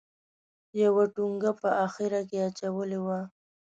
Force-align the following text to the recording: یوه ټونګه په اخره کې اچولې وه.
یوه 0.83 1.03
ټونګه 1.15 1.51
په 1.61 1.69
اخره 1.85 2.21
کې 2.29 2.37
اچولې 2.47 2.99
وه. 3.05 3.19